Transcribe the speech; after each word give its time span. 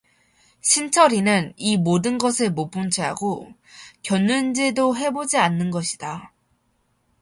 신철이는 0.61 1.53
이 1.57 1.77
모든 1.77 2.17
것을 2.17 2.49
못 2.49 2.71
본체하고 2.71 3.53
곁눈질도 4.01 4.97
해보지 4.97 5.37
않는 5.37 5.69
것이다. 5.69 6.33